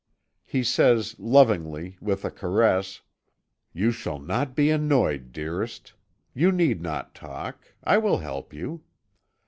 He 0.43 0.63
says, 0.63 1.15
lovingly, 1.19 1.95
with 2.01 2.25
a 2.25 2.31
caress: 2.31 3.01
"You 3.71 3.91
shall 3.91 4.17
not 4.17 4.55
be 4.55 4.71
annoyed, 4.71 5.31
dearest. 5.31 5.93
You 6.33 6.51
need 6.51 6.81
not 6.81 7.13
talk. 7.13 7.75
I 7.83 7.99
will 7.99 8.17
help 8.17 8.51
you." 8.51 8.81